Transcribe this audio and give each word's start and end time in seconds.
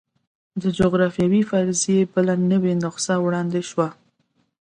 د 0.61 0.63
جغرافیوي 0.79 1.41
فرضیې 1.49 1.99
بله 2.13 2.33
نوې 2.51 2.73
نسخه 2.83 3.15
وړاندې 3.25 3.61
شوه. 3.69 3.87